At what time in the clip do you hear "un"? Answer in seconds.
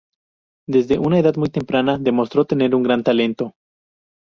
2.73-2.81